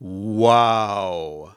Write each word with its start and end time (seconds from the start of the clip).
Wow. 0.00 1.56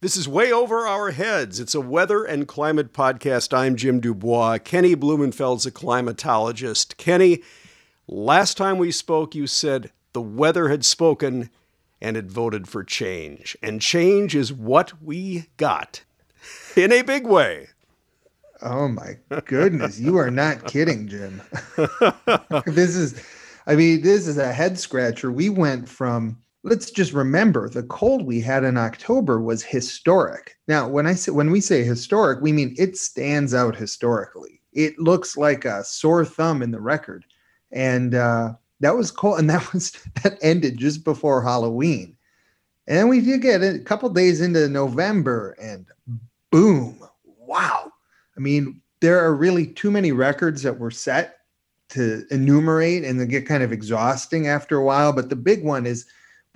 This 0.00 0.16
is 0.16 0.28
way 0.28 0.52
over 0.52 0.86
our 0.86 1.12
heads. 1.12 1.60
It's 1.60 1.76
a 1.76 1.80
weather 1.80 2.24
and 2.24 2.48
climate 2.48 2.92
podcast. 2.92 3.56
I'm 3.56 3.76
Jim 3.76 4.00
du 4.00 4.14
Bois. 4.14 4.58
Kenny 4.58 4.96
Blumenfeld's 4.96 5.64
a 5.64 5.70
climatologist. 5.70 6.96
Kenny, 6.96 7.42
last 8.08 8.56
time 8.56 8.78
we 8.78 8.90
spoke, 8.90 9.36
you 9.36 9.46
said 9.46 9.92
the 10.12 10.20
weather 10.20 10.68
had 10.68 10.84
spoken 10.84 11.50
and 12.00 12.16
it 12.16 12.24
voted 12.24 12.66
for 12.66 12.82
change. 12.82 13.56
And 13.62 13.80
change 13.80 14.34
is 14.34 14.52
what 14.52 15.00
we 15.00 15.46
got 15.56 16.02
in 16.76 16.92
a 16.92 17.02
big 17.02 17.28
way. 17.28 17.68
Oh 18.60 18.88
my 18.88 19.18
goodness, 19.44 20.00
you 20.00 20.16
are 20.16 20.32
not 20.32 20.66
kidding, 20.66 21.06
Jim. 21.06 21.42
this 22.66 22.96
is 22.96 23.22
I 23.68 23.76
mean, 23.76 24.02
this 24.02 24.26
is 24.26 24.36
a 24.36 24.52
head 24.52 24.80
scratcher. 24.80 25.30
We 25.30 25.48
went 25.48 25.88
from 25.88 26.38
let's 26.68 26.90
just 26.90 27.12
remember 27.12 27.68
the 27.68 27.82
cold 27.84 28.22
we 28.22 28.40
had 28.40 28.64
in 28.64 28.76
October 28.76 29.40
was 29.40 29.62
historic. 29.62 30.56
Now, 30.68 30.88
when 30.88 31.06
I 31.06 31.14
say 31.14 31.32
when 31.32 31.50
we 31.50 31.60
say 31.60 31.84
historic, 31.84 32.40
we 32.40 32.52
mean 32.52 32.74
it 32.78 32.96
stands 32.96 33.54
out 33.54 33.76
historically. 33.76 34.60
It 34.72 34.98
looks 34.98 35.36
like 35.36 35.64
a 35.64 35.84
sore 35.84 36.24
thumb 36.24 36.62
in 36.62 36.70
the 36.70 36.80
record. 36.80 37.24
And 37.72 38.14
uh 38.14 38.54
that 38.80 38.96
was 38.96 39.10
cold 39.10 39.38
and 39.38 39.50
that 39.50 39.72
was 39.72 39.92
that 40.22 40.38
ended 40.42 40.76
just 40.76 41.04
before 41.04 41.42
Halloween. 41.42 42.16
And 42.86 42.96
then 42.96 43.08
we 43.08 43.20
did 43.20 43.42
get 43.42 43.62
a 43.62 43.78
couple 43.80 44.08
days 44.08 44.40
into 44.40 44.68
November 44.68 45.54
and 45.60 45.86
boom, 46.50 46.98
wow 47.24 47.92
I 48.38 48.40
mean, 48.40 48.80
there 49.00 49.18
are 49.18 49.34
really 49.34 49.66
too 49.66 49.90
many 49.90 50.12
records 50.12 50.62
that 50.62 50.78
were 50.78 50.92
set 50.92 51.38
to 51.90 52.24
enumerate 52.30 53.04
and 53.04 53.20
they 53.20 53.26
get 53.26 53.46
kind 53.46 53.62
of 53.62 53.72
exhausting 53.72 54.46
after 54.46 54.76
a 54.76 54.84
while. 54.84 55.12
But 55.12 55.28
the 55.28 55.36
big 55.36 55.64
one 55.64 55.84
is 55.84 56.06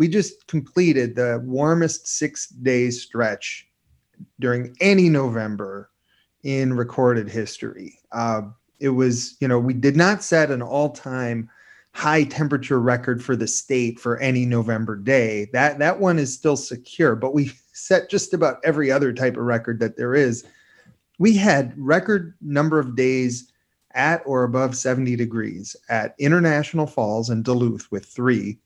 we 0.02 0.08
just 0.08 0.48
completed 0.48 1.14
the 1.14 1.40
warmest 1.44 2.08
six 2.08 2.48
days 2.48 3.00
stretch 3.00 3.68
during 4.40 4.76
any 4.80 5.08
November 5.08 5.90
in 6.42 6.74
recorded 6.74 7.28
history. 7.28 8.00
Uh, 8.10 8.40
it 8.80 8.88
was, 8.88 9.36
you 9.38 9.46
know, 9.46 9.60
we 9.60 9.74
did 9.74 9.94
not 9.94 10.24
set 10.24 10.50
an 10.50 10.60
all 10.60 10.90
time 10.90 11.48
high 11.94 12.24
temperature 12.24 12.80
record 12.80 13.22
for 13.22 13.36
the 13.36 13.46
state 13.46 14.00
for 14.00 14.18
any 14.18 14.44
November 14.44 14.96
day. 14.96 15.48
That 15.52 15.78
that 15.78 16.00
one 16.00 16.18
is 16.18 16.34
still 16.34 16.56
secure, 16.56 17.14
but 17.14 17.32
we 17.32 17.52
set 17.72 18.10
just 18.10 18.34
about 18.34 18.58
every 18.64 18.90
other 18.90 19.12
type 19.12 19.36
of 19.36 19.44
record 19.44 19.78
that 19.78 19.96
there 19.96 20.16
is 20.16 20.44
we 21.20 21.36
had 21.36 21.78
record 21.78 22.34
number 22.40 22.80
of 22.80 22.96
days 22.96 23.52
at 23.94 24.20
or 24.26 24.42
above 24.42 24.74
70 24.74 25.14
degrees 25.14 25.76
at 25.88 26.16
International 26.18 26.88
Falls 26.88 27.30
and 27.30 27.44
Duluth 27.44 27.86
with 27.92 28.04
three, 28.04 28.58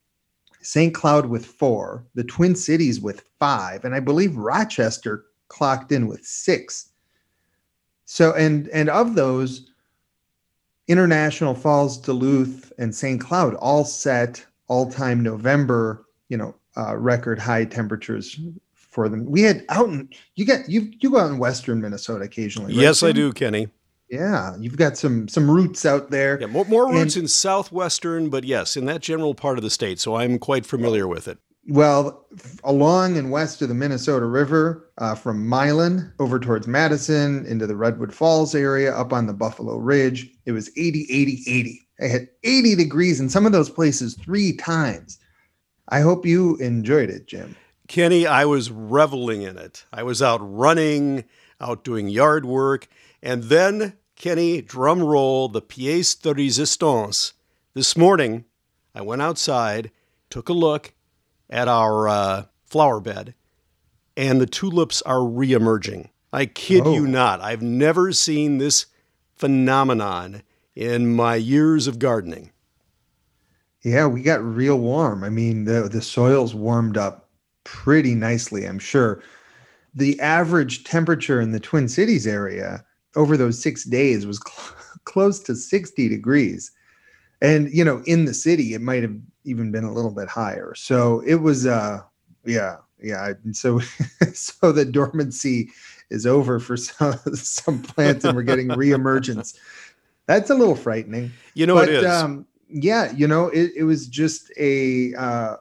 St. 0.67 0.93
Cloud 0.93 1.27
with 1.27 1.47
four, 1.47 2.05
the 2.17 2.25
Twin 2.25 2.57
Cities 2.57 3.01
with 3.01 3.23
five, 3.39 3.85
and 3.85 3.95
I 3.95 4.01
believe 4.01 4.35
Rochester 4.35 5.27
clocked 5.47 5.93
in 5.93 6.09
with 6.09 6.27
six. 6.27 6.89
So, 8.05 8.33
and 8.33 8.67
and 8.71 8.91
of 8.91 9.15
those, 9.15 9.71
International 10.89 11.55
Falls, 11.55 11.97
Duluth, 11.99 12.73
and 12.79 12.93
St. 12.93 13.21
Cloud 13.21 13.55
all 13.55 13.85
set 13.85 14.45
all-time 14.67 15.23
November, 15.23 16.05
you 16.29 16.37
know, 16.37 16.53
uh, 16.77 16.97
record 16.97 17.39
high 17.39 17.65
temperatures 17.65 18.37
for 18.75 19.09
them. 19.09 19.25
We 19.25 19.43
had 19.43 19.65
out 19.69 19.89
in 19.89 20.09
you 20.35 20.45
get 20.45 20.69
you 20.69 20.93
you 20.99 21.13
go 21.13 21.21
out 21.21 21.31
in 21.31 21.39
western 21.39 21.81
Minnesota 21.81 22.25
occasionally. 22.25 22.73
Right, 22.73 22.83
yes? 22.83 23.05
I 23.05 23.13
do, 23.13 23.33
Kenny. 23.33 23.69
Yeah, 24.09 24.57
you've 24.59 24.77
got 24.77 24.97
some 24.97 25.27
some 25.27 25.51
roots 25.51 25.85
out 25.85 26.11
there. 26.11 26.41
Yeah, 26.41 26.47
more, 26.47 26.65
more 26.67 26.89
roots 26.89 27.17
and, 27.17 27.25
in 27.25 27.29
southwestern, 27.29 28.31
but 28.31 28.45
yes, 28.45 28.77
in 28.77 28.85
that 28.87 29.01
general 29.01 29.35
part 29.35 29.59
of 29.59 29.65
the 29.65 29.71
state. 29.71 29.99
So 29.99 30.17
I'm 30.17 30.39
quite 30.39 30.65
familiar 30.65 31.09
with 31.09 31.27
it. 31.27 31.39
Well, 31.69 32.25
along 32.63 33.17
and 33.17 33.33
west 33.33 33.61
of 33.61 33.69
the 33.69 33.75
Minnesota 33.75 34.27
River, 34.27 34.89
uh, 34.99 35.17
from 35.17 35.49
Milan 35.49 36.13
over 36.21 36.39
towards 36.39 36.69
Madison 36.69 37.45
into 37.47 37.67
the 37.67 37.75
Redwood 37.75 38.15
Falls 38.15 38.55
area, 38.55 38.95
up 38.95 39.13
on 39.13 39.27
the 39.27 39.33
Buffalo 39.33 39.77
Ridge, 39.77 40.31
it 40.45 40.53
was 40.53 40.71
80, 40.77 41.07
80, 41.11 41.43
80. 41.49 41.89
I 42.01 42.07
had 42.07 42.29
80 42.45 42.77
degrees 42.77 43.19
in 43.19 43.29
some 43.29 43.47
of 43.47 43.53
those 43.53 43.71
places 43.71 44.15
three 44.15 44.53
times. 44.53 45.19
I 45.89 46.01
hope 46.01 46.25
you 46.25 46.57
enjoyed 46.59 47.11
it, 47.11 47.27
Jim. 47.27 47.57
Kenny, 47.89 48.27
I 48.27 48.45
was 48.45 48.71
reveling 48.71 49.43
in 49.43 49.59
it. 49.59 49.85
I 49.93 50.05
was 50.05 50.23
out 50.23 50.41
running, 50.43 51.25
out 51.61 51.83
doing 51.83 52.09
yard 52.09 52.45
work, 52.45 52.89
and 53.23 53.45
then, 53.45 53.95
Kenny, 54.17 54.63
drum 54.63 55.03
roll, 55.03 55.49
the 55.49 55.63
pièce 55.63 56.21
de 56.21 56.35
résistance. 56.35 57.33
This 57.75 57.97
morning, 57.97 58.45
I 58.95 59.03
went 59.03 59.23
outside, 59.23 59.91
took 60.31 60.49
a 60.49 60.55
look 60.55 60.95
at 61.51 61.69
our 61.69 62.09
uh, 62.09 62.45
flower 62.65 63.01
bed, 63.01 63.35
and 64.17 64.41
the 64.41 64.47
tulips 64.47 65.03
are 65.03 65.19
reemerging. 65.19 66.09
I 66.33 66.47
kid 66.47 66.83
oh. 66.87 66.95
you 66.95 67.07
not. 67.07 67.41
I've 67.41 67.63
never 67.63 68.13
seen 68.13 68.59
this 68.59 68.87
phenomenon 69.37 70.43
in 70.75 71.15
my 71.15 71.37
years 71.37 71.87
of 71.87 71.99
gardening. 71.99 72.53
Yeah, 73.83 74.07
we 74.07 74.23
got 74.23 74.43
real 74.43 74.79
warm. 74.79 75.23
I 75.23 75.31
mean, 75.31 75.65
the 75.65 75.89
the 75.89 76.03
soil's 76.03 76.55
warmed 76.55 76.97
up 76.97 77.29
pretty 77.65 78.15
nicely, 78.15 78.67
I'm 78.67 78.79
sure. 78.79 79.23
The 79.95 80.19
average 80.21 80.85
temperature 80.85 81.41
in 81.41 81.53
the 81.53 81.61
Twin 81.61 81.89
Cities 81.89 82.27
area 82.27 82.85
over 83.17 83.37
those 83.37 83.61
six 83.61 83.85
days 83.85 84.27
was 84.27 84.41
cl- 84.47 84.77
close 85.05 85.41
to 85.41 85.55
60 85.55 86.09
degrees. 86.09 86.71
And, 87.43 87.71
you 87.73 87.85
know, 87.85 88.03
in 88.07 88.25
the 88.25 88.35
city, 88.35 88.75
it 88.75 88.81
might 88.81 89.03
have 89.03 89.17
even 89.45 89.71
been 89.71 89.85
a 89.85 89.93
little 89.93 90.11
bit 90.11 90.29
higher. 90.29 90.75
So 90.75 91.21
it 91.27 91.37
was, 91.37 91.67
uh, 91.67 92.01
yeah, 92.45 92.77
yeah. 93.03 93.33
So, 93.53 93.81
so 94.33 94.73
the 94.73 94.85
dormancy 94.85 95.71
is 96.11 96.27
over 96.27 96.59
for 96.61 96.77
some, 96.77 97.19
some 97.35 97.83
plants 97.83 98.25
and 98.25 98.37
we're 98.37 98.43
getting 98.43 98.69
reemergence. 98.69 99.57
That's 100.27 100.51
a 100.51 100.55
little 100.55 100.77
frightening. 100.77 101.33
You 101.55 101.67
know, 101.67 101.75
but, 101.75 101.89
it 101.89 101.95
is. 101.97 102.07
Um, 102.07 102.47
yeah, 102.69 103.13
you 103.13 103.29
know, 103.29 103.49
it, 103.49 103.73
it 103.77 103.85
was 103.85 104.09
just 104.09 104.51
a, 104.59 105.15
uh, 105.15 105.57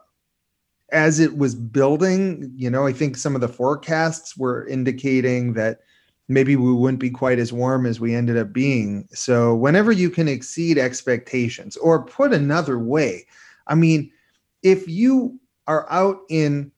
as 0.91 1.19
it 1.19 1.37
was 1.37 1.55
building, 1.55 2.51
you 2.55 2.69
know, 2.69 2.85
I 2.87 2.93
think 2.93 3.17
some 3.17 3.35
of 3.35 3.41
the 3.41 3.47
forecasts 3.47 4.37
were 4.37 4.67
indicating 4.67 5.53
that 5.53 5.79
maybe 6.27 6.55
we 6.55 6.73
wouldn't 6.73 6.99
be 6.99 7.09
quite 7.09 7.39
as 7.39 7.53
warm 7.53 7.85
as 7.85 7.99
we 7.99 8.15
ended 8.15 8.37
up 8.37 8.51
being. 8.53 9.07
So, 9.11 9.55
whenever 9.55 9.91
you 9.91 10.09
can 10.09 10.27
exceed 10.27 10.77
expectations, 10.77 11.77
or 11.77 12.05
put 12.05 12.33
another 12.33 12.79
way, 12.79 13.25
I 13.67 13.75
mean, 13.75 14.11
if 14.63 14.87
you 14.87 15.39
are 15.67 15.85
out 15.91 16.19
in 16.29 16.71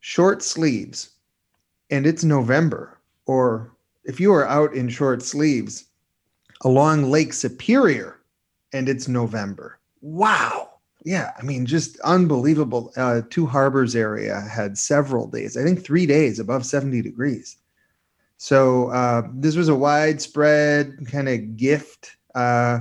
short 0.00 0.42
sleeves 0.42 1.10
and 1.90 2.06
it's 2.06 2.24
November, 2.24 2.98
or 3.26 3.72
if 4.04 4.18
you 4.20 4.32
are 4.32 4.46
out 4.46 4.74
in 4.74 4.88
short 4.88 5.22
sleeves 5.22 5.84
along 6.62 7.10
Lake 7.10 7.32
Superior 7.32 8.20
and 8.72 8.88
it's 8.88 9.08
November, 9.08 9.78
wow 10.00 10.72
yeah, 11.04 11.32
I 11.38 11.42
mean, 11.42 11.66
just 11.66 11.98
unbelievable. 12.00 12.92
Uh, 12.96 13.22
Two 13.28 13.46
Harbors 13.46 13.96
area 13.96 14.40
had 14.40 14.78
several 14.78 15.26
days, 15.26 15.56
I 15.56 15.64
think 15.64 15.84
three 15.84 16.06
days 16.06 16.38
above 16.38 16.64
70 16.64 17.02
degrees. 17.02 17.56
So 18.42 18.88
uh, 18.88 19.22
this 19.34 19.54
was 19.54 19.68
a 19.68 19.74
widespread 19.76 21.06
kind 21.06 21.28
of 21.28 21.56
gift, 21.56 22.16
uh, 22.34 22.80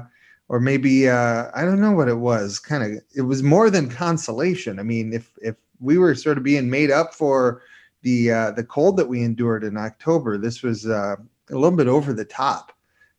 or 0.50 0.60
maybe 0.60 1.08
uh, 1.08 1.52
I 1.54 1.64
don't 1.66 1.80
know 1.80 1.92
what 1.92 2.08
it 2.08 2.18
was. 2.18 2.58
Kind 2.58 2.82
of, 2.84 3.04
it 3.16 3.22
was 3.22 3.44
more 3.44 3.70
than 3.70 3.88
consolation. 3.88 4.80
I 4.80 4.84
mean, 4.84 5.14
if 5.14 5.38
if 5.40 5.56
we 5.80 6.00
were 6.00 6.16
sort 6.16 6.40
of 6.40 6.44
being 6.44 6.68
made 6.68 6.90
up 6.90 7.14
for 7.14 7.62
the 8.02 8.32
uh, 8.32 8.52
the 8.54 8.64
cold 8.64 8.98
that 8.98 9.08
we 9.08 9.22
endured 9.22 9.64
in 9.64 9.78
October, 9.78 10.40
this 10.40 10.64
was 10.64 10.88
uh, 10.88 11.16
a 11.52 11.54
little 11.54 11.78
bit 11.78 11.88
over 11.88 12.12
the 12.12 12.26
top. 12.26 12.72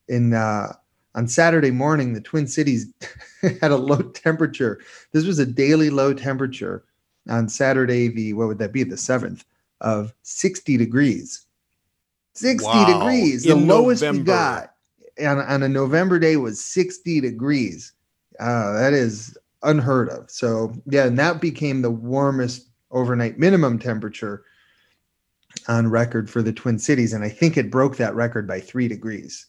In 0.08 0.34
uh, 0.34 0.72
on 1.14 1.28
Saturday 1.28 1.70
morning, 1.70 2.12
the 2.12 2.20
Twin 2.20 2.48
Cities 2.48 2.92
had 3.60 3.70
a 3.70 3.76
low 3.76 4.02
temperature. 4.02 4.80
This 5.12 5.26
was 5.26 5.38
a 5.38 5.46
daily 5.46 5.90
low 5.90 6.12
temperature 6.12 6.82
on 7.28 7.48
Saturday, 7.48 8.08
the 8.08 8.32
what 8.32 8.48
would 8.48 8.58
that 8.58 8.72
be, 8.72 8.82
the 8.82 8.96
seventh 8.96 9.44
of 9.80 10.12
60 10.22 10.76
degrees. 10.76 11.46
60 12.34 12.66
wow. 12.66 12.98
degrees. 12.98 13.44
The 13.44 13.52
In 13.52 13.66
lowest 13.66 14.02
November. 14.02 14.20
we 14.20 14.24
got 14.24 14.74
on, 15.20 15.38
on 15.40 15.62
a 15.62 15.68
November 15.68 16.18
day 16.18 16.36
was 16.36 16.64
60 16.64 17.20
degrees. 17.20 17.92
Uh, 18.40 18.72
that 18.72 18.92
is 18.92 19.36
unheard 19.62 20.08
of. 20.08 20.30
So 20.30 20.74
yeah, 20.86 21.06
and 21.06 21.18
that 21.18 21.40
became 21.40 21.82
the 21.82 21.90
warmest 21.90 22.68
overnight 22.90 23.38
minimum 23.38 23.78
temperature 23.78 24.44
on 25.68 25.88
record 25.88 26.30
for 26.30 26.42
the 26.42 26.52
Twin 26.52 26.78
Cities. 26.78 27.12
And 27.12 27.24
I 27.24 27.28
think 27.28 27.56
it 27.56 27.70
broke 27.70 27.96
that 27.96 28.14
record 28.14 28.46
by 28.46 28.60
three 28.60 28.88
degrees. 28.88 29.46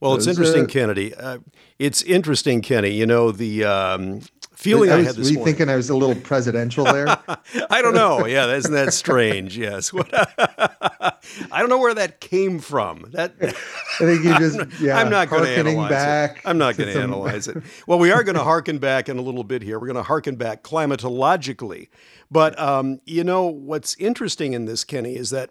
Well, 0.00 0.14
it's 0.14 0.28
interesting, 0.28 0.68
Kennedy. 0.68 1.12
Uh, 1.12 1.38
it's 1.80 2.02
interesting, 2.02 2.62
Kenny. 2.62 2.90
You 2.90 3.04
know, 3.04 3.32
the 3.32 3.64
um, 3.64 4.20
feeling 4.58 4.90
I, 4.90 4.94
I, 4.94 4.96
was, 4.96 5.06
had 5.06 5.16
this 5.16 5.28
were 5.30 5.34
morning. 5.36 5.54
thinking 5.54 5.72
I 5.72 5.76
was 5.76 5.88
a 5.88 5.96
little 5.96 6.16
presidential 6.16 6.84
there? 6.84 7.06
I 7.70 7.80
don't 7.80 7.94
know. 7.94 8.26
Yeah, 8.26 8.52
isn't 8.52 8.72
that 8.72 8.92
strange? 8.92 9.56
Yes. 9.56 9.92
I 10.12 11.60
don't 11.60 11.68
know 11.68 11.78
where 11.78 11.94
that 11.94 12.20
came 12.20 12.58
from. 12.58 13.06
That 13.12 13.34
I 13.40 13.52
think 13.98 14.24
you 14.24 14.36
just 14.36 14.80
yeah. 14.80 14.98
I'm 14.98 15.10
not 15.10 15.30
going 15.30 15.44
to 15.44 15.56
analyze 15.56 15.90
back 15.90 16.38
it. 16.38 16.42
I'm 16.44 16.58
not 16.58 16.76
going 16.76 16.92
to 16.92 17.00
analyze 17.00 17.46
it. 17.46 17.62
Well, 17.86 18.00
we 18.00 18.10
are 18.10 18.24
going 18.24 18.34
to 18.34 18.42
harken 18.42 18.78
back 18.78 19.08
in 19.08 19.16
a 19.16 19.22
little 19.22 19.44
bit 19.44 19.62
here. 19.62 19.78
We're 19.78 19.86
going 19.86 19.96
to 19.96 20.02
harken 20.02 20.34
back 20.34 20.64
climatologically. 20.64 21.88
But 22.28 22.58
um, 22.58 23.00
you 23.06 23.22
know 23.22 23.46
what's 23.46 23.94
interesting 23.96 24.54
in 24.54 24.64
this, 24.64 24.82
Kenny, 24.82 25.14
is 25.14 25.30
that 25.30 25.50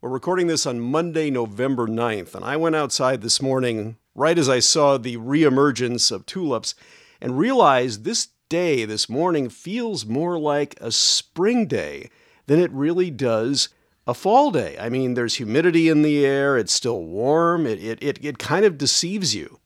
we're 0.00 0.08
recording 0.08 0.46
this 0.46 0.64
on 0.64 0.80
Monday, 0.80 1.30
November 1.30 1.86
9th, 1.86 2.34
and 2.34 2.44
I 2.44 2.56
went 2.56 2.76
outside 2.76 3.20
this 3.20 3.42
morning 3.42 3.96
right 4.14 4.38
as 4.38 4.48
I 4.48 4.60
saw 4.60 4.96
the 4.96 5.18
reemergence 5.18 6.10
of 6.10 6.24
tulips 6.24 6.74
and 7.20 7.38
realized 7.38 8.04
this 8.04 8.28
day, 8.48 8.84
this 8.84 9.08
morning, 9.08 9.48
feels 9.48 10.06
more 10.06 10.38
like 10.38 10.76
a 10.80 10.90
spring 10.90 11.66
day 11.66 12.10
than 12.46 12.60
it 12.60 12.70
really 12.72 13.10
does 13.10 13.68
a 14.06 14.14
fall 14.14 14.50
day. 14.50 14.76
I 14.80 14.88
mean, 14.88 15.14
there's 15.14 15.34
humidity 15.34 15.88
in 15.88 16.02
the 16.02 16.24
air, 16.24 16.56
it's 16.56 16.72
still 16.72 17.02
warm, 17.02 17.66
it, 17.66 17.82
it, 17.82 18.02
it, 18.02 18.24
it 18.24 18.38
kind 18.38 18.64
of 18.64 18.78
deceives 18.78 19.34
you. 19.34 19.60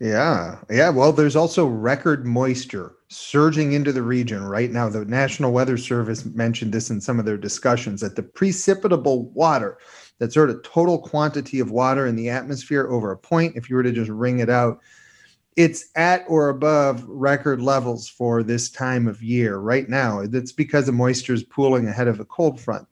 Yeah. 0.00 0.58
Yeah. 0.70 0.90
Well, 0.90 1.12
there's 1.12 1.34
also 1.34 1.66
record 1.66 2.24
moisture 2.24 2.94
surging 3.08 3.72
into 3.72 3.90
the 3.92 4.02
region 4.02 4.44
right 4.44 4.70
now. 4.70 4.88
The 4.88 5.04
National 5.04 5.50
Weather 5.50 5.76
Service 5.76 6.24
mentioned 6.24 6.72
this 6.72 6.90
in 6.90 7.00
some 7.00 7.18
of 7.18 7.24
their 7.24 7.38
discussions 7.38 8.00
that 8.02 8.14
the 8.14 8.22
precipitable 8.22 9.32
water, 9.32 9.78
that 10.18 10.32
sort 10.32 10.50
of 10.50 10.62
total 10.62 10.98
quantity 10.98 11.58
of 11.58 11.70
water 11.70 12.06
in 12.06 12.14
the 12.14 12.28
atmosphere 12.28 12.86
over 12.88 13.10
a 13.10 13.16
point, 13.16 13.56
if 13.56 13.68
you 13.68 13.76
were 13.76 13.82
to 13.82 13.92
just 13.92 14.10
wring 14.10 14.38
it 14.38 14.50
out, 14.50 14.78
it's 15.58 15.86
at 15.96 16.24
or 16.28 16.50
above 16.50 17.04
record 17.08 17.60
levels 17.60 18.08
for 18.08 18.44
this 18.44 18.70
time 18.70 19.08
of 19.08 19.20
year 19.24 19.58
right 19.58 19.88
now. 19.88 20.24
That's 20.24 20.52
because 20.52 20.86
the 20.86 20.92
moisture 20.92 21.34
is 21.34 21.42
pooling 21.42 21.88
ahead 21.88 22.06
of 22.06 22.20
a 22.20 22.24
cold 22.24 22.60
front. 22.60 22.86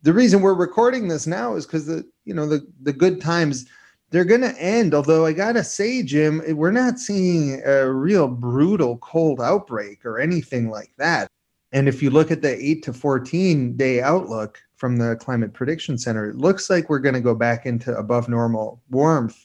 The 0.00 0.14
reason 0.14 0.40
we're 0.40 0.54
recording 0.54 1.08
this 1.08 1.26
now 1.26 1.56
is 1.56 1.66
because 1.66 1.84
the 1.84 2.08
you 2.24 2.32
know 2.32 2.46
the 2.46 2.66
the 2.80 2.94
good 2.94 3.20
times 3.20 3.66
they're 4.08 4.24
going 4.24 4.40
to 4.40 4.58
end. 4.58 4.94
Although 4.94 5.26
I 5.26 5.34
gotta 5.34 5.62
say, 5.62 6.02
Jim, 6.02 6.42
we're 6.56 6.70
not 6.70 6.98
seeing 6.98 7.60
a 7.66 7.92
real 7.92 8.28
brutal 8.28 8.96
cold 8.98 9.42
outbreak 9.42 10.06
or 10.06 10.18
anything 10.18 10.70
like 10.70 10.92
that. 10.96 11.28
And 11.72 11.86
if 11.86 12.02
you 12.02 12.08
look 12.08 12.30
at 12.30 12.40
the 12.40 12.56
eight 12.56 12.82
to 12.84 12.94
fourteen 12.94 13.76
day 13.76 14.00
outlook 14.00 14.58
from 14.74 14.96
the 14.96 15.16
Climate 15.16 15.52
Prediction 15.52 15.98
Center, 15.98 16.30
it 16.30 16.36
looks 16.36 16.70
like 16.70 16.88
we're 16.88 16.98
going 16.98 17.14
to 17.14 17.20
go 17.20 17.34
back 17.34 17.66
into 17.66 17.94
above 17.94 18.26
normal 18.26 18.80
warmth 18.88 19.44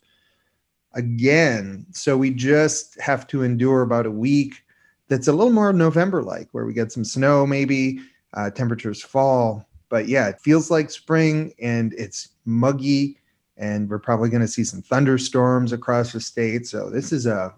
again. 0.95 1.85
So 1.91 2.17
we 2.17 2.31
just 2.31 2.99
have 2.99 3.27
to 3.27 3.43
endure 3.43 3.81
about 3.81 4.05
a 4.05 4.11
week 4.11 4.63
that's 5.07 5.27
a 5.27 5.33
little 5.33 5.53
more 5.53 5.71
November 5.71 6.23
like, 6.23 6.47
where 6.51 6.65
we 6.65 6.73
get 6.73 6.91
some 6.91 7.03
snow, 7.03 7.45
maybe 7.45 7.99
uh, 8.33 8.49
temperatures 8.49 9.03
fall. 9.03 9.67
But 9.89 10.07
yeah, 10.07 10.27
it 10.27 10.41
feels 10.41 10.71
like 10.71 10.89
spring 10.89 11.53
and 11.61 11.93
it's 11.93 12.29
muggy, 12.45 13.19
and 13.57 13.89
we're 13.89 13.99
probably 13.99 14.29
going 14.29 14.41
to 14.41 14.47
see 14.47 14.63
some 14.63 14.81
thunderstorms 14.81 15.71
across 15.71 16.11
the 16.11 16.19
state. 16.19 16.65
So 16.65 16.89
this 16.89 17.11
is 17.11 17.25
a 17.27 17.53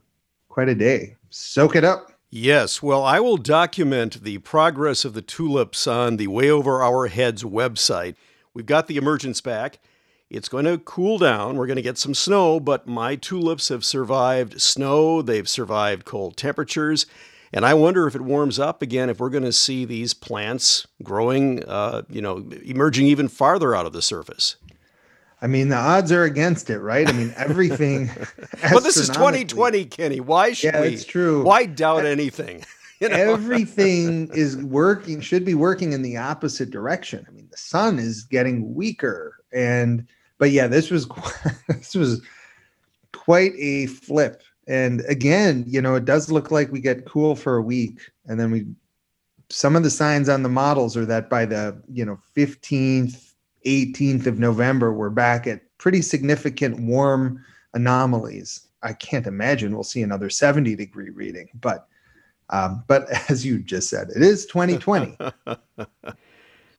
quite 0.49 0.69
a 0.69 0.75
day. 0.75 1.15
Soak 1.29 1.75
it 1.75 1.83
up. 1.83 2.11
Yes, 2.29 2.83
well, 2.83 3.03
I 3.03 3.21
will 3.21 3.37
document 3.37 4.21
the 4.23 4.39
progress 4.39 5.05
of 5.05 5.13
the 5.13 5.21
tulips 5.21 5.87
on 5.87 6.17
the 6.17 6.27
Way 6.27 6.49
Over 6.49 6.83
Our 6.83 7.07
Heads 7.07 7.43
website. 7.43 8.15
We've 8.53 8.65
got 8.65 8.87
the 8.87 8.97
emergence 8.97 9.39
back. 9.39 9.79
It's 10.29 10.49
going 10.49 10.65
to 10.65 10.77
cool 10.77 11.17
down. 11.17 11.55
We're 11.55 11.67
going 11.67 11.77
to 11.77 11.81
get 11.81 11.97
some 11.97 12.13
snow, 12.13 12.59
but 12.59 12.85
my 12.87 13.15
tulips 13.15 13.69
have 13.69 13.85
survived 13.85 14.61
snow. 14.61 15.21
They've 15.21 15.47
survived 15.47 16.05
cold 16.05 16.35
temperatures. 16.35 17.05
And 17.53 17.65
I 17.65 17.73
wonder 17.73 18.07
if 18.07 18.15
it 18.15 18.21
warms 18.21 18.59
up 18.59 18.81
again, 18.81 19.09
if 19.09 19.19
we're 19.19 19.29
going 19.29 19.43
to 19.43 19.53
see 19.53 19.85
these 19.85 20.13
plants 20.13 20.85
growing, 21.01 21.63
uh, 21.63 22.01
you 22.09 22.21
know, 22.21 22.49
emerging 22.65 23.07
even 23.07 23.29
farther 23.29 23.73
out 23.73 23.85
of 23.85 23.93
the 23.93 24.01
surface. 24.01 24.57
I 25.41 25.47
mean, 25.47 25.69
the 25.69 25.77
odds 25.77 26.11
are 26.11 26.23
against 26.23 26.69
it, 26.69 26.79
right? 26.79 27.07
I 27.07 27.11
mean, 27.13 27.33
everything. 27.37 28.09
well, 28.71 28.81
this 28.81 28.97
is 28.97 29.07
2020, 29.07 29.85
Kenny. 29.85 30.19
Why 30.19 30.51
should 30.51 30.73
Yeah, 30.73 30.81
we? 30.81 30.87
it's 30.89 31.05
true. 31.05 31.43
Why 31.43 31.65
doubt 31.65 32.05
anything? 32.05 32.63
You 32.99 33.09
know? 33.09 33.15
Everything 33.15 34.27
is 34.33 34.57
working, 34.57 35.21
should 35.21 35.45
be 35.45 35.53
working 35.53 35.93
in 35.93 36.01
the 36.01 36.17
opposite 36.17 36.71
direction. 36.71 37.23
I 37.27 37.31
mean, 37.31 37.47
the 37.51 37.55
sun 37.57 37.99
is 37.99 38.23
getting 38.23 38.73
weaker, 38.73 39.35
and 39.53 40.07
but 40.37 40.51
yeah, 40.51 40.67
this 40.67 40.91
was 40.91 41.07
this 41.67 41.95
was 41.95 42.21
quite 43.13 43.53
a 43.57 43.87
flip. 43.87 44.43
And 44.67 45.01
again, 45.07 45.63
you 45.67 45.81
know, 45.81 45.95
it 45.95 46.05
does 46.05 46.31
look 46.31 46.51
like 46.51 46.71
we 46.71 46.81
get 46.81 47.05
cool 47.05 47.35
for 47.35 47.57
a 47.57 47.61
week, 47.61 47.99
and 48.25 48.39
then 48.39 48.51
we. 48.51 48.65
Some 49.49 49.77
of 49.77 49.83
the 49.83 49.89
signs 49.89 50.27
on 50.27 50.43
the 50.43 50.49
models 50.49 50.97
are 50.97 51.05
that 51.05 51.29
by 51.29 51.45
the 51.45 51.81
you 51.91 52.03
know 52.03 52.19
fifteenth, 52.33 53.33
eighteenth 53.63 54.27
of 54.27 54.39
November, 54.39 54.91
we're 54.91 55.09
back 55.09 55.47
at 55.47 55.61
pretty 55.77 56.01
significant 56.01 56.81
warm 56.81 57.43
anomalies. 57.73 58.67
I 58.83 58.91
can't 58.93 59.25
imagine 59.25 59.73
we'll 59.73 59.83
see 59.83 60.01
another 60.01 60.29
seventy 60.29 60.75
degree 60.75 61.09
reading, 61.09 61.49
but. 61.61 61.87
Um, 62.49 62.85
but 62.87 63.09
as 63.29 63.45
you 63.45 63.59
just 63.59 63.89
said, 63.89 64.07
it 64.15 64.21
is 64.21 64.45
2020. 64.45 65.17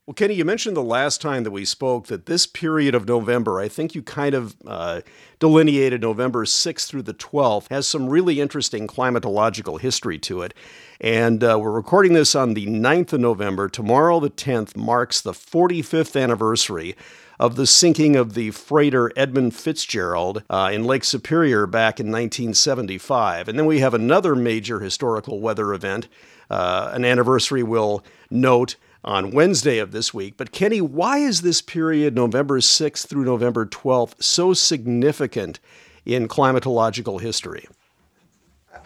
Well, 0.08 0.14
Kenny, 0.14 0.32
you 0.32 0.46
mentioned 0.46 0.74
the 0.74 0.82
last 0.82 1.20
time 1.20 1.44
that 1.44 1.50
we 1.50 1.66
spoke 1.66 2.06
that 2.06 2.24
this 2.24 2.46
period 2.46 2.94
of 2.94 3.06
November, 3.06 3.60
I 3.60 3.68
think 3.68 3.94
you 3.94 4.00
kind 4.00 4.34
of 4.34 4.56
uh, 4.66 5.02
delineated 5.38 6.00
November 6.00 6.46
6th 6.46 6.86
through 6.86 7.02
the 7.02 7.12
12th, 7.12 7.68
has 7.68 7.86
some 7.86 8.08
really 8.08 8.40
interesting 8.40 8.86
climatological 8.86 9.78
history 9.78 10.16
to 10.20 10.40
it. 10.40 10.54
And 10.98 11.44
uh, 11.44 11.58
we're 11.60 11.72
recording 11.72 12.14
this 12.14 12.34
on 12.34 12.54
the 12.54 12.64
9th 12.64 13.12
of 13.12 13.20
November. 13.20 13.68
Tomorrow, 13.68 14.20
the 14.20 14.30
10th, 14.30 14.74
marks 14.74 15.20
the 15.20 15.32
45th 15.32 16.18
anniversary 16.18 16.96
of 17.38 17.56
the 17.56 17.66
sinking 17.66 18.16
of 18.16 18.32
the 18.32 18.50
freighter 18.52 19.12
Edmund 19.14 19.54
Fitzgerald 19.54 20.42
uh, 20.48 20.70
in 20.72 20.84
Lake 20.84 21.04
Superior 21.04 21.66
back 21.66 22.00
in 22.00 22.06
1975. 22.06 23.46
And 23.46 23.58
then 23.58 23.66
we 23.66 23.80
have 23.80 23.92
another 23.92 24.34
major 24.34 24.80
historical 24.80 25.38
weather 25.38 25.74
event, 25.74 26.08
uh, 26.48 26.92
an 26.94 27.04
anniversary 27.04 27.62
we'll 27.62 28.02
note 28.30 28.76
on 29.08 29.30
Wednesday 29.30 29.78
of 29.78 29.90
this 29.90 30.12
week. 30.12 30.36
But 30.36 30.52
Kenny, 30.52 30.82
why 30.82 31.18
is 31.18 31.40
this 31.40 31.62
period, 31.62 32.14
November 32.14 32.60
6th 32.60 33.06
through 33.06 33.24
November 33.24 33.64
12th, 33.64 34.22
so 34.22 34.52
significant 34.52 35.58
in 36.04 36.28
climatological 36.28 37.20
history? 37.20 37.66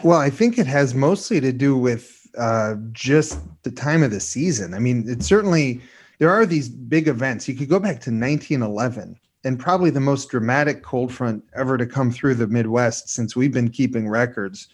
well, 0.02 0.18
I 0.18 0.30
think 0.30 0.58
it 0.58 0.66
has 0.66 0.94
mostly 0.94 1.40
to 1.40 1.52
do 1.52 1.76
with 1.76 2.26
uh, 2.38 2.76
just 2.92 3.38
the 3.64 3.70
time 3.70 4.02
of 4.02 4.10
the 4.10 4.20
season. 4.20 4.74
I 4.74 4.78
mean, 4.78 5.04
it's 5.06 5.26
certainly, 5.26 5.80
there 6.18 6.30
are 6.30 6.46
these 6.46 6.68
big 6.68 7.08
events. 7.08 7.48
You 7.48 7.54
could 7.54 7.68
go 7.68 7.78
back 7.78 8.00
to 8.02 8.10
1911 8.10 9.18
and 9.44 9.58
probably 9.58 9.90
the 9.90 10.00
most 10.00 10.30
dramatic 10.30 10.82
cold 10.82 11.12
front 11.12 11.44
ever 11.54 11.76
to 11.76 11.84
come 11.84 12.10
through 12.10 12.36
the 12.36 12.46
Midwest 12.46 13.08
since 13.08 13.34
we've 13.36 13.52
been 13.52 13.70
keeping 13.70 14.08
records 14.08 14.68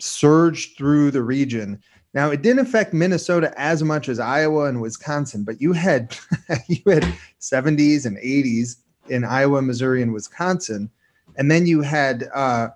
surged 0.00 0.76
through 0.76 1.10
the 1.10 1.22
region. 1.22 1.80
Now 2.18 2.30
it 2.30 2.42
didn't 2.42 2.66
affect 2.66 2.92
Minnesota 2.92 3.54
as 3.56 3.84
much 3.84 4.08
as 4.08 4.18
Iowa 4.18 4.64
and 4.64 4.80
Wisconsin, 4.80 5.44
but 5.44 5.60
you 5.60 5.72
had 5.72 6.18
you 6.66 6.82
had 6.84 7.04
70s 7.40 8.06
and 8.06 8.16
80s 8.16 8.78
in 9.08 9.22
Iowa, 9.22 9.62
Missouri, 9.62 10.02
and 10.02 10.12
Wisconsin, 10.12 10.90
and 11.36 11.48
then 11.48 11.64
you 11.64 11.80
had 11.80 12.28
uh, 12.34 12.70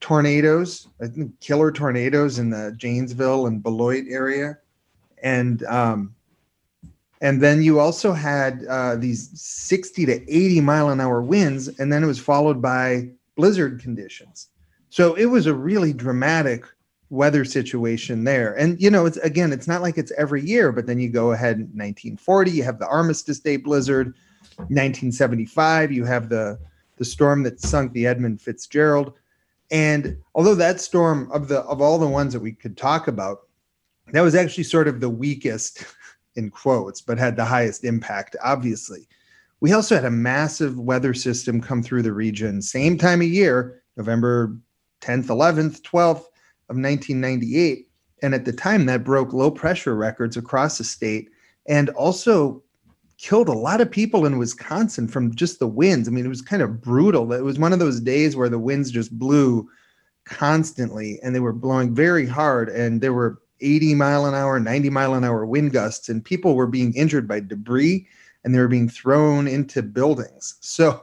tornadoes, 0.00 0.88
killer 1.40 1.70
tornadoes 1.70 2.38
in 2.38 2.48
the 2.48 2.72
Janesville 2.78 3.46
and 3.46 3.62
Beloit 3.62 4.04
area, 4.08 4.56
and 5.22 5.64
um, 5.64 6.14
and 7.20 7.42
then 7.42 7.62
you 7.62 7.78
also 7.78 8.14
had 8.14 8.64
uh, 8.70 8.96
these 8.96 9.38
60 9.38 10.06
to 10.06 10.14
80 10.34 10.62
mile 10.62 10.88
an 10.88 10.98
hour 10.98 11.20
winds, 11.20 11.68
and 11.78 11.92
then 11.92 12.02
it 12.02 12.06
was 12.06 12.18
followed 12.18 12.62
by 12.62 13.10
blizzard 13.36 13.82
conditions. 13.82 14.48
So 14.88 15.12
it 15.12 15.26
was 15.26 15.44
a 15.44 15.52
really 15.52 15.92
dramatic 15.92 16.64
weather 17.12 17.44
situation 17.44 18.24
there. 18.24 18.54
And 18.54 18.80
you 18.80 18.90
know, 18.90 19.04
it's 19.04 19.18
again, 19.18 19.52
it's 19.52 19.68
not 19.68 19.82
like 19.82 19.98
it's 19.98 20.12
every 20.16 20.42
year, 20.42 20.72
but 20.72 20.86
then 20.86 20.98
you 20.98 21.10
go 21.10 21.32
ahead 21.32 21.56
in 21.56 21.64
1940, 21.64 22.50
you 22.50 22.62
have 22.64 22.78
the 22.78 22.88
Armistice 22.88 23.38
Day 23.38 23.56
blizzard. 23.58 24.14
1975, 24.56 25.92
you 25.92 26.04
have 26.04 26.28
the 26.28 26.58
the 26.96 27.04
storm 27.04 27.42
that 27.42 27.60
sunk 27.60 27.92
the 27.92 28.06
Edmund 28.06 28.40
Fitzgerald. 28.40 29.12
And 29.70 30.18
although 30.34 30.54
that 30.54 30.80
storm 30.80 31.30
of 31.32 31.48
the 31.48 31.60
of 31.60 31.80
all 31.80 31.98
the 31.98 32.08
ones 32.08 32.32
that 32.32 32.40
we 32.40 32.52
could 32.52 32.76
talk 32.76 33.08
about, 33.08 33.40
that 34.12 34.22
was 34.22 34.34
actually 34.34 34.64
sort 34.64 34.88
of 34.88 35.00
the 35.00 35.10
weakest 35.10 35.84
in 36.36 36.50
quotes, 36.50 37.02
but 37.02 37.18
had 37.18 37.36
the 37.36 37.44
highest 37.44 37.84
impact, 37.84 38.36
obviously. 38.42 39.06
We 39.60 39.72
also 39.72 39.94
had 39.94 40.06
a 40.06 40.10
massive 40.10 40.78
weather 40.78 41.14
system 41.14 41.60
come 41.60 41.82
through 41.82 42.02
the 42.02 42.12
region, 42.12 42.62
same 42.62 42.98
time 42.98 43.20
of 43.20 43.28
year, 43.28 43.82
November 43.96 44.56
10th, 45.02 45.26
11th, 45.26 45.82
12th 45.82 46.24
of 46.72 46.76
1998. 46.76 47.86
And 48.22 48.34
at 48.34 48.44
the 48.44 48.52
time, 48.52 48.86
that 48.86 49.04
broke 49.04 49.32
low 49.32 49.50
pressure 49.50 49.94
records 49.94 50.36
across 50.36 50.78
the 50.78 50.84
state 50.84 51.28
and 51.68 51.90
also 51.90 52.62
killed 53.18 53.48
a 53.48 53.52
lot 53.52 53.80
of 53.80 53.90
people 53.90 54.24
in 54.24 54.38
Wisconsin 54.38 55.06
from 55.06 55.34
just 55.34 55.58
the 55.58 55.68
winds. 55.68 56.08
I 56.08 56.10
mean, 56.10 56.24
it 56.24 56.30
was 56.30 56.42
kind 56.42 56.62
of 56.62 56.80
brutal. 56.80 57.32
It 57.32 57.44
was 57.44 57.58
one 57.58 57.72
of 57.72 57.78
those 57.78 58.00
days 58.00 58.34
where 58.34 58.48
the 58.48 58.58
winds 58.58 58.90
just 58.90 59.16
blew 59.16 59.68
constantly 60.24 61.20
and 61.22 61.34
they 61.34 61.40
were 61.40 61.52
blowing 61.52 61.94
very 61.94 62.26
hard 62.26 62.68
and 62.68 63.00
there 63.00 63.12
were 63.12 63.40
80 63.60 63.94
mile 63.94 64.26
an 64.26 64.34
hour 64.34 64.58
90 64.60 64.90
mile 64.90 65.14
an 65.14 65.24
hour 65.24 65.44
wind 65.44 65.72
gusts 65.72 66.08
and 66.08 66.24
people 66.24 66.54
were 66.54 66.66
being 66.66 66.94
injured 66.94 67.26
by 67.26 67.40
debris 67.40 68.06
and 68.44 68.54
they 68.54 68.60
were 68.60 68.68
being 68.68 68.88
thrown 68.88 69.48
into 69.48 69.82
buildings 69.82 70.54
so 70.60 71.02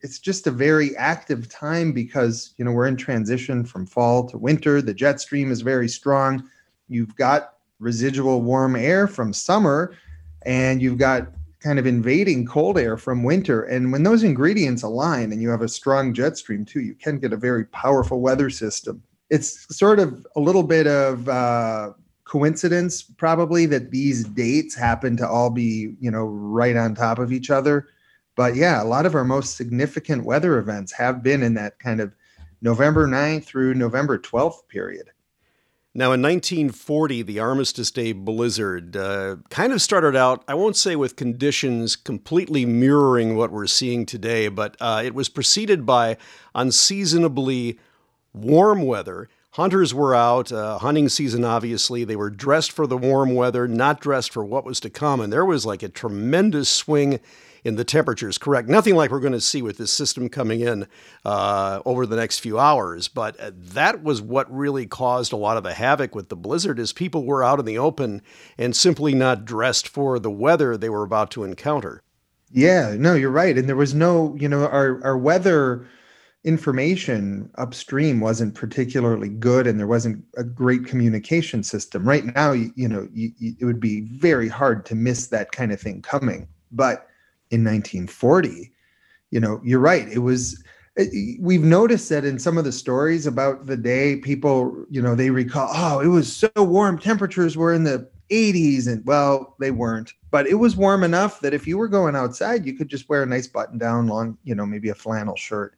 it's 0.00 0.18
just 0.18 0.46
a 0.46 0.50
very 0.50 0.96
active 0.96 1.48
time 1.48 1.92
because 1.92 2.54
you 2.56 2.64
know 2.64 2.72
we're 2.72 2.86
in 2.86 2.96
transition 2.96 3.64
from 3.64 3.86
fall 3.86 4.28
to 4.28 4.38
winter 4.38 4.80
the 4.80 4.94
jet 4.94 5.20
stream 5.20 5.50
is 5.50 5.60
very 5.60 5.88
strong 5.88 6.48
you've 6.88 7.14
got 7.16 7.54
residual 7.78 8.42
warm 8.42 8.76
air 8.76 9.06
from 9.06 9.32
summer 9.32 9.94
and 10.42 10.80
you've 10.80 10.98
got 10.98 11.28
kind 11.60 11.78
of 11.78 11.86
invading 11.86 12.46
cold 12.46 12.78
air 12.78 12.96
from 12.96 13.24
winter. 13.24 13.64
And 13.64 13.90
when 13.90 14.02
those 14.02 14.22
ingredients 14.22 14.82
align 14.82 15.32
and 15.32 15.42
you 15.42 15.50
have 15.50 15.62
a 15.62 15.68
strong 15.68 16.14
jet 16.14 16.36
stream 16.36 16.64
too, 16.64 16.80
you 16.80 16.94
can 16.94 17.18
get 17.18 17.32
a 17.32 17.36
very 17.36 17.64
powerful 17.66 18.20
weather 18.20 18.48
system. 18.50 19.02
It's 19.30 19.76
sort 19.76 19.98
of 19.98 20.26
a 20.36 20.40
little 20.40 20.62
bit 20.62 20.86
of 20.86 21.28
uh, 21.28 21.92
coincidence, 22.24 23.02
probably, 23.02 23.66
that 23.66 23.90
these 23.90 24.24
dates 24.24 24.74
happen 24.74 25.16
to 25.16 25.28
all 25.28 25.50
be, 25.50 25.96
you 26.00 26.10
know, 26.10 26.24
right 26.24 26.76
on 26.76 26.94
top 26.94 27.18
of 27.18 27.32
each 27.32 27.50
other. 27.50 27.88
But 28.38 28.54
yeah, 28.54 28.80
a 28.80 28.84
lot 28.84 29.04
of 29.04 29.16
our 29.16 29.24
most 29.24 29.56
significant 29.56 30.24
weather 30.24 30.58
events 30.58 30.92
have 30.92 31.24
been 31.24 31.42
in 31.42 31.54
that 31.54 31.80
kind 31.80 32.00
of 32.00 32.14
November 32.62 33.08
9th 33.08 33.44
through 33.44 33.74
November 33.74 34.16
12th 34.16 34.68
period. 34.68 35.10
Now, 35.92 36.12
in 36.12 36.22
1940, 36.22 37.22
the 37.22 37.40
Armistice 37.40 37.90
Day 37.90 38.12
blizzard 38.12 38.96
uh, 38.96 39.38
kind 39.50 39.72
of 39.72 39.82
started 39.82 40.14
out, 40.14 40.44
I 40.46 40.54
won't 40.54 40.76
say 40.76 40.94
with 40.94 41.16
conditions 41.16 41.96
completely 41.96 42.64
mirroring 42.64 43.34
what 43.34 43.50
we're 43.50 43.66
seeing 43.66 44.06
today, 44.06 44.46
but 44.46 44.76
uh, 44.80 45.02
it 45.04 45.14
was 45.14 45.28
preceded 45.28 45.84
by 45.84 46.16
unseasonably 46.54 47.80
warm 48.32 48.82
weather. 48.82 49.28
Hunters 49.54 49.92
were 49.92 50.14
out, 50.14 50.52
uh, 50.52 50.78
hunting 50.78 51.08
season 51.08 51.42
obviously. 51.42 52.04
They 52.04 52.14
were 52.14 52.30
dressed 52.30 52.70
for 52.70 52.86
the 52.86 52.98
warm 52.98 53.34
weather, 53.34 53.66
not 53.66 54.00
dressed 54.00 54.30
for 54.30 54.44
what 54.44 54.64
was 54.64 54.78
to 54.78 54.90
come. 54.90 55.20
And 55.20 55.32
there 55.32 55.44
was 55.44 55.66
like 55.66 55.82
a 55.82 55.88
tremendous 55.88 56.68
swing 56.68 57.18
in 57.64 57.76
the 57.76 57.84
temperatures, 57.84 58.38
correct? 58.38 58.68
Nothing 58.68 58.94
like 58.94 59.10
we're 59.10 59.20
going 59.20 59.32
to 59.32 59.40
see 59.40 59.62
with 59.62 59.78
this 59.78 59.92
system 59.92 60.28
coming 60.28 60.60
in 60.60 60.86
uh, 61.24 61.80
over 61.84 62.06
the 62.06 62.16
next 62.16 62.38
few 62.40 62.58
hours. 62.58 63.08
But 63.08 63.38
uh, 63.40 63.52
that 63.54 64.02
was 64.02 64.22
what 64.22 64.54
really 64.54 64.86
caused 64.86 65.32
a 65.32 65.36
lot 65.36 65.56
of 65.56 65.62
the 65.62 65.74
havoc 65.74 66.14
with 66.14 66.28
the 66.28 66.36
blizzard 66.36 66.78
is 66.78 66.92
people 66.92 67.24
were 67.24 67.44
out 67.44 67.58
in 67.58 67.64
the 67.64 67.78
open 67.78 68.22
and 68.56 68.74
simply 68.74 69.14
not 69.14 69.44
dressed 69.44 69.88
for 69.88 70.18
the 70.18 70.30
weather 70.30 70.76
they 70.76 70.88
were 70.88 71.02
about 71.02 71.30
to 71.32 71.44
encounter. 71.44 72.02
Yeah, 72.50 72.94
no, 72.98 73.14
you're 73.14 73.30
right. 73.30 73.58
And 73.58 73.68
there 73.68 73.76
was 73.76 73.94
no, 73.94 74.34
you 74.38 74.48
know, 74.48 74.66
our, 74.66 75.02
our 75.04 75.18
weather 75.18 75.86
information 76.44 77.50
upstream 77.56 78.20
wasn't 78.20 78.54
particularly 78.54 79.28
good 79.28 79.66
and 79.66 79.78
there 79.78 79.88
wasn't 79.88 80.24
a 80.36 80.44
great 80.44 80.86
communication 80.86 81.64
system 81.64 82.08
right 82.08 82.24
now 82.36 82.52
you, 82.52 82.72
you 82.76 82.88
know 82.88 83.08
you, 83.12 83.32
you, 83.38 83.54
it 83.58 83.64
would 83.64 83.80
be 83.80 84.02
very 84.02 84.48
hard 84.48 84.86
to 84.86 84.94
miss 84.94 85.26
that 85.26 85.50
kind 85.50 85.72
of 85.72 85.80
thing 85.80 86.00
coming 86.00 86.46
but 86.70 87.08
in 87.50 87.64
1940 87.64 88.72
you 89.30 89.40
know 89.40 89.60
you're 89.64 89.80
right 89.80 90.08
it 90.08 90.18
was 90.18 90.62
eh, 90.96 91.06
we've 91.40 91.62
noticed 91.62 92.08
that 92.08 92.24
in 92.24 92.38
some 92.38 92.58
of 92.58 92.64
the 92.64 92.72
stories 92.72 93.26
about 93.26 93.66
the 93.66 93.76
day 93.76 94.16
people 94.16 94.84
you 94.90 95.00
know 95.00 95.14
they 95.14 95.30
recall 95.30 95.70
oh 95.72 96.00
it 96.00 96.08
was 96.08 96.34
so 96.34 96.48
warm 96.56 96.98
temperatures 96.98 97.56
were 97.56 97.72
in 97.72 97.84
the 97.84 98.08
80s 98.30 98.86
and 98.86 99.04
well 99.06 99.54
they 99.58 99.70
weren't. 99.70 100.12
But 100.30 100.46
it 100.46 100.54
was 100.54 100.76
warm 100.76 101.02
enough 101.02 101.40
that 101.40 101.54
if 101.54 101.66
you 101.66 101.78
were 101.78 101.88
going 101.88 102.14
outside 102.14 102.66
you 102.66 102.74
could 102.74 102.88
just 102.88 103.08
wear 103.08 103.22
a 103.22 103.26
nice 103.26 103.46
button 103.46 103.78
down 103.78 104.06
long 104.06 104.36
you 104.44 104.54
know 104.54 104.66
maybe 104.66 104.88
a 104.88 104.94
flannel 104.94 105.36
shirt. 105.36 105.74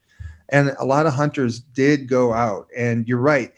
And 0.48 0.74
a 0.78 0.84
lot 0.84 1.06
of 1.06 1.14
hunters 1.14 1.60
did 1.60 2.08
go 2.08 2.32
out 2.32 2.66
and 2.76 3.06
you're 3.06 3.18
right 3.18 3.52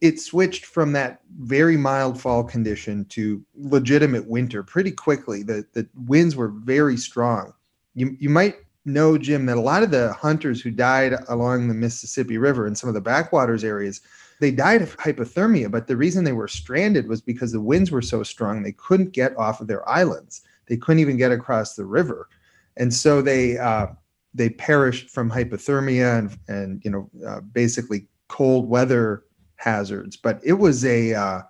it 0.00 0.18
switched 0.18 0.64
from 0.64 0.92
that 0.92 1.20
very 1.40 1.76
mild 1.76 2.20
fall 2.20 2.42
condition 2.42 3.04
to 3.06 3.44
legitimate 3.54 4.26
winter 4.26 4.62
pretty 4.62 4.90
quickly. 4.90 5.42
The 5.42 5.66
the 5.72 5.86
winds 6.06 6.36
were 6.36 6.48
very 6.48 6.96
strong. 6.96 7.52
You 7.94 8.16
you 8.18 8.30
might 8.30 8.56
know, 8.84 9.18
Jim, 9.18 9.46
that 9.46 9.58
a 9.58 9.60
lot 9.60 9.82
of 9.82 9.90
the 9.90 10.12
hunters 10.14 10.60
who 10.60 10.70
died 10.70 11.14
along 11.28 11.68
the 11.68 11.74
Mississippi 11.74 12.38
River 12.38 12.66
and 12.66 12.76
some 12.76 12.88
of 12.88 12.94
the 12.94 13.00
backwaters 13.00 13.62
areas, 13.62 14.00
they 14.40 14.50
died 14.50 14.80
of 14.80 14.96
hypothermia. 14.96 15.70
But 15.70 15.86
the 15.86 15.98
reason 15.98 16.24
they 16.24 16.32
were 16.32 16.48
stranded 16.48 17.06
was 17.06 17.20
because 17.20 17.52
the 17.52 17.60
winds 17.60 17.90
were 17.90 18.02
so 18.02 18.22
strong 18.22 18.62
they 18.62 18.72
couldn't 18.72 19.12
get 19.12 19.36
off 19.36 19.60
of 19.60 19.66
their 19.66 19.86
islands. 19.88 20.42
They 20.66 20.78
couldn't 20.78 21.00
even 21.00 21.18
get 21.18 21.32
across 21.32 21.74
the 21.74 21.84
river, 21.84 22.28
and 22.76 22.94
so 22.94 23.20
they 23.20 23.58
uh, 23.58 23.88
they 24.32 24.50
perished 24.50 25.10
from 25.10 25.30
hypothermia 25.30 26.18
and 26.18 26.38
and 26.48 26.84
you 26.84 26.90
know 26.90 27.10
uh, 27.26 27.40
basically 27.40 28.06
cold 28.28 28.68
weather 28.68 29.24
hazards. 29.60 30.16
But 30.16 30.40
it 30.42 30.54
was 30.54 30.84
a, 30.84 31.14
uh, 31.14 31.42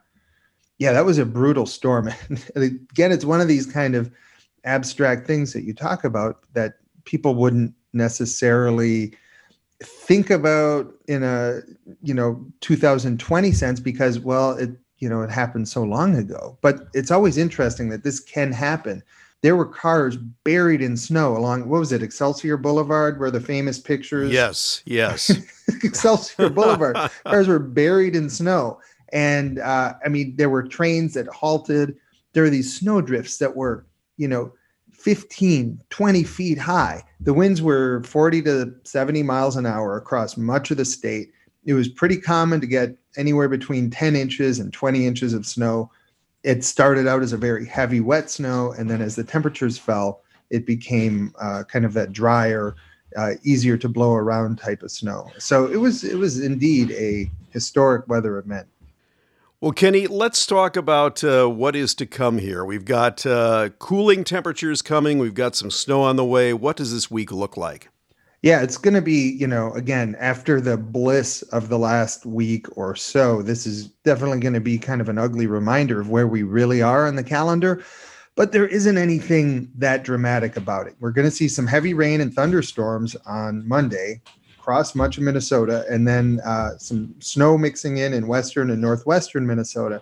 yeah, 0.79 0.93
that 0.93 1.05
was 1.05 1.19
a 1.19 1.26
brutal 1.26 1.67
storm. 1.67 2.11
And 2.55 2.64
again, 2.64 3.12
it's 3.12 3.25
one 3.25 3.40
of 3.40 3.49
these 3.49 3.67
kind 3.67 3.95
of 3.95 4.11
abstract 4.64 5.26
things 5.26 5.52
that 5.52 5.64
you 5.64 5.73
talk 5.73 6.05
about 6.05 6.40
that 6.52 6.75
people 7.05 7.35
wouldn't 7.35 7.75
necessarily 7.93 9.14
think 9.83 10.29
about 10.31 10.93
in 11.09 11.23
a 11.23 11.61
you 12.02 12.12
know 12.12 12.45
2020 12.61 13.50
sense 13.52 13.81
because 13.81 14.21
well 14.21 14.50
it 14.52 14.71
you 14.99 15.09
know 15.09 15.23
it 15.23 15.31
happened 15.31 15.67
so 15.67 15.83
long 15.83 16.17
ago 16.17 16.59
but 16.61 16.88
it's 16.93 17.11
always 17.11 17.38
interesting 17.38 17.88
that 17.88 18.05
this 18.05 18.21
can 18.21 18.52
happen 18.52 19.02
there 19.42 19.56
were 19.56 19.66
cars 19.66 20.16
buried 20.16 20.82
in 20.82 20.97
snow 20.97 21.37
along 21.37 21.68
what 21.68 21.80
was 21.80 21.92
it 21.92 22.02
Excelsior 22.02 22.56
Boulevard 22.56 23.18
where 23.18 23.30
the 23.30 23.40
famous 23.40 23.78
pictures? 23.78 24.30
Yes, 24.30 24.82
yes. 24.85 25.30
Excelsior 25.82 26.50
Boulevard. 26.50 26.97
Cars 27.25 27.49
were 27.49 27.59
buried 27.59 28.14
in 28.14 28.28
snow. 28.28 28.80
And 29.12 29.59
uh, 29.59 29.94
I 30.04 30.09
mean 30.09 30.37
there 30.37 30.50
were 30.50 30.62
trains 30.62 31.14
that 31.14 31.26
halted. 31.28 31.97
There 32.32 32.42
were 32.42 32.50
these 32.50 32.78
snow 32.78 33.00
drifts 33.00 33.38
that 33.38 33.56
were 33.56 33.87
you 34.18 34.28
know 34.28 34.52
15 34.92 35.80
20 35.88 36.23
feet 36.25 36.59
high. 36.59 37.02
The 37.20 37.32
winds 37.32 37.62
were 37.62 38.02
40 38.02 38.42
to 38.42 38.75
70 38.85 39.23
miles 39.23 39.56
an 39.56 39.64
hour 39.64 39.97
across 39.97 40.37
much 40.37 40.70
of 40.70 40.76
the 40.76 40.85
state. 40.85 41.32
It 41.64 41.75
was 41.75 41.88
pretty 41.88 42.18
common 42.18 42.61
to 42.61 42.66
get 42.66 42.97
anywhere 43.16 43.49
between 43.49 43.90
10 43.90 44.16
inches 44.16 44.59
and 44.59 44.73
20 44.73 45.06
inches 45.06 45.32
of 45.32 45.47
snow 45.47 45.90
it 46.42 46.64
started 46.64 47.06
out 47.06 47.23
as 47.23 47.32
a 47.32 47.37
very 47.37 47.66
heavy 47.66 48.00
wet 48.00 48.30
snow 48.30 48.73
and 48.78 48.90
then 48.90 49.00
as 49.02 49.16
the 49.16 49.25
temperatures 49.25 49.78
fell 49.78 50.23
it 50.50 50.66
became 50.66 51.35
uh, 51.40 51.62
kind 51.64 51.85
of 51.85 51.92
that 51.92 52.12
drier 52.12 52.75
uh, 53.16 53.32
easier 53.42 53.76
to 53.76 53.88
blow 53.88 54.14
around 54.14 54.56
type 54.56 54.82
of 54.82 54.90
snow 54.90 55.30
so 55.38 55.66
it 55.66 55.76
was 55.76 56.04
it 56.04 56.16
was 56.16 56.40
indeed 56.40 56.90
a 56.92 57.30
historic 57.50 58.06
weather 58.09 58.38
event 58.38 58.66
well, 59.62 59.73
Kenny, 59.73 60.06
let's 60.06 60.47
talk 60.47 60.75
about 60.75 61.23
uh, 61.23 61.47
what 61.47 61.76
is 61.76 61.94
to 61.97 62.06
come 62.06 62.38
here. 62.38 62.64
We've 62.64 62.87
got 62.87 63.26
uh, 63.26 63.68
cooling 63.78 64.25
temperatures 64.25 64.80
coming. 64.80 65.18
We've 65.18 65.35
got 65.35 65.54
some 65.54 65.70
snow 65.70 66.00
on 66.00 66.16
the 66.16 66.25
way. 66.25 66.54
What 66.54 66.78
does 66.78 66.94
this 66.94 67.11
week 67.11 67.30
look 67.30 67.59
like? 67.59 67.90
Yeah, 68.42 68.62
it's 68.62 68.78
going 68.78 68.94
to 68.94 69.02
be, 69.02 69.32
you 69.32 69.47
know, 69.47 69.70
again, 69.75 70.16
after 70.18 70.62
the 70.62 70.78
bliss 70.78 71.42
of 71.52 71.68
the 71.68 71.78
last 71.78 72.25
week 72.25 72.66
or 72.75 72.97
so, 72.97 73.42
this 73.42 73.66
is 73.66 73.88
definitely 73.88 74.40
going 74.40 74.54
to 74.54 74.61
be 74.61 74.78
kind 74.78 75.02
of 75.02 75.11
an 75.11 75.18
ugly 75.18 75.47
reminder 75.47 76.00
of 76.00 76.09
where 76.09 76.26
we 76.26 76.42
really 76.42 76.80
are 76.80 77.06
on 77.06 77.16
the 77.16 77.25
calendar. 77.25 77.85
But 78.37 78.52
there 78.52 78.66
isn't 78.66 78.97
anything 78.97 79.70
that 79.76 80.04
dramatic 80.04 80.56
about 80.56 80.87
it. 80.87 80.97
We're 81.00 81.11
going 81.11 81.28
to 81.28 81.30
see 81.30 81.49
some 81.49 81.66
heavy 81.66 81.92
rain 81.92 82.23
and 82.23 82.32
thunderstorms 82.32 83.14
on 83.26 83.68
Monday 83.68 84.23
across 84.59 84.94
much 84.94 85.18
of 85.18 85.25
Minnesota, 85.25 85.85
and 85.90 86.09
then 86.09 86.40
uh, 86.44 86.78
some 86.78 87.14
snow 87.18 87.59
mixing 87.59 87.99
in 87.99 88.14
in 88.14 88.26
western 88.26 88.70
and 88.70 88.80
northwestern 88.80 89.47
Minnesota. 89.47 90.00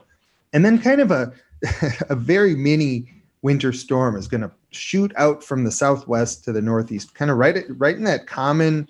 And 0.52 0.64
then 0.64 0.80
kind 0.80 1.00
of 1.00 1.10
a, 1.10 1.32
a 2.08 2.14
very 2.14 2.54
mini 2.54 3.10
winter 3.42 3.72
storm 3.72 4.14
is 4.14 4.28
going 4.28 4.42
to 4.42 4.50
shoot 4.70 5.12
out 5.16 5.42
from 5.42 5.64
the 5.64 5.70
southwest 5.70 6.44
to 6.44 6.52
the 6.52 6.62
northeast, 6.62 7.14
kind 7.14 7.30
of 7.30 7.38
right 7.38 7.56
at, 7.56 7.64
right 7.78 7.96
in 7.96 8.04
that 8.04 8.26
common 8.26 8.88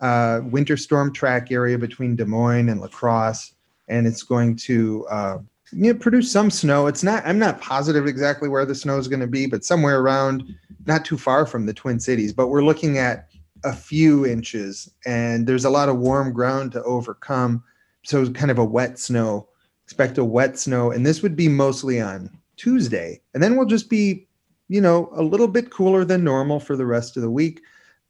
uh, 0.00 0.40
winter 0.44 0.76
storm 0.76 1.12
track 1.12 1.52
area 1.52 1.78
between 1.78 2.16
Des 2.16 2.24
Moines 2.24 2.68
and 2.68 2.80
La 2.80 2.88
Crosse, 2.88 3.52
and 3.88 4.06
it's 4.06 4.22
going 4.22 4.56
to 4.56 5.06
uh, 5.10 5.38
you 5.72 5.92
know, 5.92 5.98
produce 5.98 6.30
some 6.30 6.50
snow. 6.50 6.86
It's 6.86 7.02
not 7.02 7.24
I'm 7.26 7.38
not 7.38 7.60
positive 7.60 8.06
exactly 8.06 8.48
where 8.48 8.64
the 8.64 8.74
snow 8.74 8.98
is 8.98 9.08
going 9.08 9.20
to 9.20 9.26
be, 9.26 9.46
but 9.46 9.64
somewhere 9.64 10.00
around 10.00 10.44
not 10.86 11.04
too 11.04 11.18
far 11.18 11.46
from 11.46 11.66
the 11.66 11.74
Twin 11.74 12.00
Cities. 12.00 12.32
But 12.32 12.48
we're 12.48 12.64
looking 12.64 12.98
at 12.98 13.28
a 13.64 13.72
few 13.72 14.26
inches, 14.26 14.90
and 15.06 15.46
there's 15.46 15.64
a 15.64 15.70
lot 15.70 15.88
of 15.88 15.98
warm 15.98 16.32
ground 16.32 16.72
to 16.72 16.82
overcome. 16.82 17.62
So 18.04 18.28
kind 18.30 18.50
of 18.50 18.58
a 18.58 18.64
wet 18.64 18.98
snow. 18.98 19.48
Expect 19.84 20.18
a 20.18 20.24
wet 20.24 20.58
snow, 20.58 20.90
and 20.90 21.04
this 21.04 21.22
would 21.22 21.36
be 21.36 21.48
mostly 21.48 22.00
on 22.00 22.30
Tuesday, 22.56 23.20
and 23.34 23.42
then 23.42 23.56
we'll 23.56 23.66
just 23.66 23.90
be 23.90 24.26
you 24.70 24.80
know, 24.80 25.10
a 25.16 25.22
little 25.22 25.48
bit 25.48 25.70
cooler 25.70 26.04
than 26.04 26.22
normal 26.22 26.60
for 26.60 26.76
the 26.76 26.86
rest 26.86 27.16
of 27.16 27.22
the 27.22 27.30
week. 27.30 27.60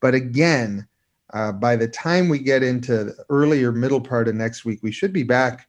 But 0.01 0.15
again, 0.15 0.87
uh, 1.33 1.53
by 1.53 1.75
the 1.75 1.89
time 1.89 2.29
we 2.29 2.39
get 2.39 2.63
into 2.63 3.15
earlier 3.31 3.73
middle 3.73 4.01
part 4.01 4.29
of 4.29 4.35
next 4.35 4.67
week, 4.67 4.81
we 4.83 4.93
should 4.93 5.13
be 5.13 5.23
back 5.23 5.69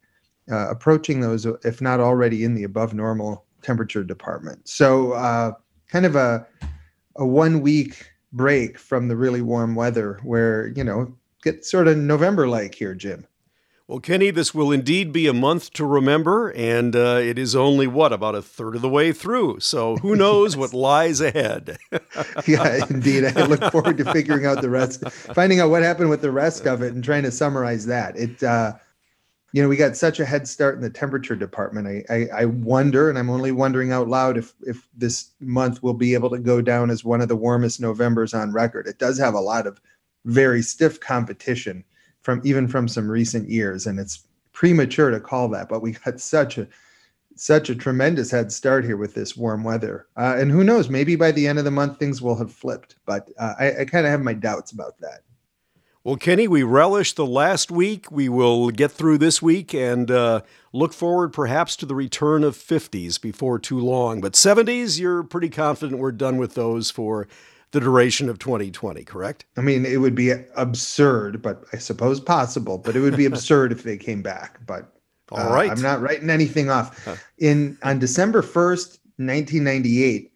uh, 0.52 0.70
approaching 0.70 1.22
those, 1.22 1.46
if 1.64 1.80
not 1.80 2.02
already 2.02 2.44
in 2.44 2.56
the 2.56 2.64
above 2.64 2.94
normal 2.94 3.46
temperature 3.62 4.04
department. 4.04 4.68
So, 4.68 5.14
uh, 5.14 5.54
kind 5.88 6.06
of 6.06 6.18
a 6.18 6.46
a 7.18 7.26
one 7.26 7.62
week 7.62 8.12
break 8.34 8.78
from 8.78 9.08
the 9.08 9.16
really 9.16 9.42
warm 9.42 9.76
weather, 9.76 10.20
where 10.24 10.68
you 10.76 10.84
know 10.84 11.16
get 11.42 11.64
sort 11.64 11.88
of 11.88 11.98
November 11.98 12.50
like 12.50 12.76
here, 12.76 12.96
Jim. 12.96 13.26
Well, 13.88 14.00
Kenny, 14.00 14.32
this 14.32 14.54
will 14.54 14.72
indeed 14.72 15.12
be 15.12 15.28
a 15.28 15.34
month 15.34 15.74
to 15.74 15.86
remember, 15.86 16.52
and 16.52 16.96
uh, 16.96 17.20
it 17.22 17.38
is 17.38 17.56
only, 17.56 17.88
what, 17.88 18.14
about 18.14 18.36
a 18.36 18.42
third 18.42 18.76
of 18.76 18.82
the 18.82 18.90
way 18.90 19.12
through. 19.12 19.60
So 19.60 19.98
who 19.98 20.16
knows 20.18 20.54
yes. 20.54 20.60
what 20.60 20.74
lies 20.74 21.20
ahead? 21.20 21.78
yeah, 22.48 22.86
indeed. 22.90 23.26
I 23.26 23.46
look 23.46 23.72
forward 23.72 23.98
to 23.98 24.12
figuring 24.14 24.46
out 24.46 24.62
the 24.62 24.70
rest, 24.70 25.10
finding 25.10 25.60
out 25.60 25.70
what 25.70 25.84
happened 25.84 26.10
with 26.10 26.22
the 26.22 26.32
rest 26.32 26.66
of 26.66 26.82
it 26.82 26.94
and 26.94 27.04
trying 27.04 27.24
to 27.24 27.32
summarize 27.32 27.86
that. 27.88 28.16
It, 28.18 28.42
uh, 28.42 28.74
you 29.52 29.62
know, 29.62 29.68
we 29.68 29.76
got 29.76 29.98
such 29.98 30.20
a 30.20 30.26
head 30.26 30.48
start 30.48 30.76
in 30.76 30.82
the 30.82 30.90
temperature 30.90 31.36
department. 31.36 31.88
I, 31.88 32.14
I, 32.14 32.42
I 32.44 32.46
wonder, 32.46 33.10
and 33.10 33.20
I'm 33.20 33.30
only 33.30 33.52
wondering 33.52 33.92
out 33.92 34.08
loud, 34.08 34.38
if 34.38 34.54
if 34.62 34.88
this 34.96 35.32
month 35.42 35.84
will 35.84 35.94
be 35.94 36.14
able 36.14 36.30
to 36.30 36.40
go 36.40 36.62
down 36.62 36.90
as 36.90 37.04
one 37.04 37.20
of 37.20 37.28
the 37.28 37.36
warmest 37.36 37.82
Novembers 37.82 38.34
on 38.34 38.54
record. 38.54 38.88
It 38.88 39.00
does 39.00 39.20
have 39.20 39.34
a 39.34 39.42
lot 39.42 39.68
of 39.68 39.82
very 40.24 40.62
stiff 40.62 41.00
competition 41.00 41.84
from 42.22 42.42
even 42.44 42.68
from 42.68 42.88
some 42.88 43.10
recent 43.10 43.50
years, 43.50 43.88
and 43.88 44.00
it's 44.00 44.28
premature 44.54 45.12
to 45.12 45.20
call 45.20 45.50
that. 45.50 45.70
But 45.70 45.82
we 45.82 45.92
got 45.92 46.20
such 46.20 46.58
a 46.58 46.68
such 47.36 47.70
a 47.70 47.76
tremendous 47.76 48.30
head 48.30 48.52
start 48.52 48.84
here 48.84 48.98
with 48.98 49.14
this 49.14 49.38
warm 49.38 49.64
weather, 49.64 50.08
uh, 50.18 50.36
and 50.38 50.52
who 50.52 50.64
knows? 50.64 50.90
Maybe 50.90 51.16
by 51.16 51.32
the 51.32 51.48
end 51.48 51.60
of 51.60 51.66
the 51.66 51.72
month 51.72 51.98
things 51.98 52.22
will 52.22 52.36
have 52.36 52.52
flipped. 52.52 52.96
But 53.06 53.30
uh, 53.40 53.54
I, 53.60 53.82
I 53.82 53.86
kind 53.86 54.06
of 54.06 54.12
have 54.12 54.22
my 54.22 54.34
doubts 54.34 54.72
about 54.72 55.00
that. 55.00 55.22
Well, 56.04 56.16
Kenny, 56.16 56.48
we 56.48 56.64
relish 56.64 57.14
the 57.14 57.28
last 57.28 57.70
week. 57.70 58.10
We 58.10 58.28
will 58.28 58.72
get 58.72 58.92
through 58.92 59.20
this 59.20 59.40
week 59.40 59.72
and 59.76 60.10
uh, 60.10 60.42
look 60.74 60.94
forward 60.94 61.32
perhaps 61.32 61.76
to 61.76 61.86
the 61.86 61.94
return 61.94 62.44
of 62.44 62.58
50s 62.58 63.22
before 63.22 63.60
too 63.60 63.78
long. 63.78 64.20
But 64.20 64.34
70s, 64.34 65.00
you're 65.00 65.22
pretty 65.22 65.50
confident 65.50 66.00
we're 66.00 66.12
done 66.12 66.38
with 66.38 66.56
those 66.56 66.90
for 66.90 67.28
the 67.72 67.80
duration 67.80 68.30
of 68.30 68.40
2020, 68.40 69.04
correct? 69.04 69.46
I 69.58 69.62
mean, 69.62 69.86
it 69.86 69.98
would 69.98 70.16
be 70.16 70.32
absurd, 70.56 71.42
but 71.42 71.64
I 71.74 71.78
suppose 71.78 72.20
possible, 72.20 72.78
but 72.78 72.96
it 72.96 73.00
would 73.00 73.18
be 73.18 73.26
absurd 73.26 73.72
if 73.72 73.84
they 73.84 73.98
came 73.98 74.22
back. 74.22 74.60
But 74.66 74.94
uh, 75.32 75.36
all 75.48 75.54
right. 75.54 75.72
I'm 75.72 75.82
not 75.82 76.02
writing 76.02 76.30
anything 76.30 76.70
off. 76.70 77.08
In 77.38 77.78
on 77.84 78.00
December 78.00 78.42
1st, 78.42 79.00
1998, 79.18 80.32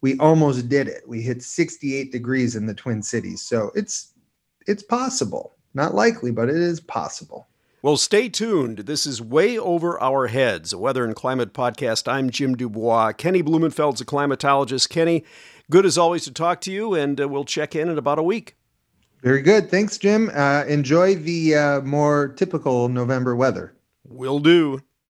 we 0.00 0.18
almost 0.18 0.68
did 0.68 0.88
it. 0.88 1.02
We 1.08 1.22
hit 1.22 1.42
68 1.42 2.12
degrees 2.12 2.54
in 2.54 2.66
the 2.66 2.74
Twin 2.74 3.02
Cities. 3.02 3.42
So 3.42 3.72
it's 3.74 4.12
it's 4.66 4.82
possible. 4.82 5.54
Not 5.74 5.94
likely, 5.94 6.30
but 6.30 6.48
it 6.48 6.56
is 6.56 6.80
possible. 6.80 7.48
Well, 7.82 7.96
stay 7.96 8.28
tuned. 8.28 8.78
This 8.78 9.06
is 9.06 9.22
Way 9.22 9.58
Over 9.58 10.00
Our 10.00 10.26
Heads, 10.28 10.72
a 10.72 10.78
weather 10.78 11.04
and 11.04 11.14
climate 11.14 11.52
podcast. 11.52 12.10
I'm 12.10 12.30
Jim 12.30 12.56
du 12.56 12.68
Bois. 12.68 13.12
Kenny 13.12 13.42
Blumenfeld's 13.42 14.00
a 14.00 14.04
climatologist. 14.04 14.88
Kenny, 14.88 15.24
good 15.70 15.86
as 15.86 15.98
always 15.98 16.24
to 16.24 16.32
talk 16.32 16.60
to 16.62 16.72
you, 16.72 16.94
and 16.94 17.20
uh, 17.20 17.28
we'll 17.28 17.44
check 17.44 17.74
in 17.74 17.88
in 17.88 17.98
about 17.98 18.18
a 18.18 18.22
week. 18.22 18.56
Very 19.22 19.42
good. 19.42 19.70
Thanks, 19.70 19.98
Jim. 19.98 20.30
Uh, 20.34 20.64
enjoy 20.68 21.16
the 21.16 21.54
uh, 21.54 21.80
more 21.80 22.28
typical 22.28 22.88
November 22.88 23.34
weather. 23.34 23.74
Will 24.04 24.38
do. 24.38 24.82